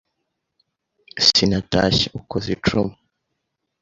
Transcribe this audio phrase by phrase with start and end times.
[1.27, 2.93] Sinatashye ukoze icumu